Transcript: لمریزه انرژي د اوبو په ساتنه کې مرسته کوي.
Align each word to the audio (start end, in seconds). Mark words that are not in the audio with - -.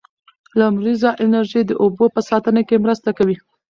لمریزه 0.59 1.09
انرژي 1.23 1.61
د 1.65 1.71
اوبو 1.83 2.05
په 2.15 2.21
ساتنه 2.29 2.61
کې 2.67 2.83
مرسته 2.83 3.09
کوي. 3.17 3.37